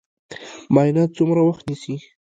معاینات 0.73 1.09
څومره 1.17 1.41
وخت 1.43 1.63
نیسي؟ 1.69 1.95